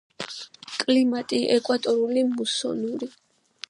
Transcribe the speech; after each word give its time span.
კლიმატი 0.85 1.43
ეკვატორული, 1.59 2.27
მუსონური. 2.35 3.17